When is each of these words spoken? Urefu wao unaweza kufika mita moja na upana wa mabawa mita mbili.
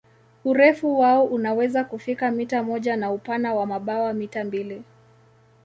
Urefu 0.45 0.99
wao 0.99 1.23
unaweza 1.25 1.83
kufika 1.83 2.31
mita 2.31 2.63
moja 2.63 2.97
na 2.97 3.11
upana 3.11 3.53
wa 3.53 3.65
mabawa 3.65 4.13
mita 4.13 4.43
mbili. 4.43 4.83